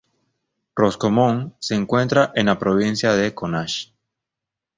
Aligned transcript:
Roscommon 0.75 1.55
se 1.59 1.75
encuentra 1.75 2.31
en 2.33 2.47
la 2.47 2.57
provincia 2.57 3.13
de 3.13 3.35
Connacht. 3.35 3.93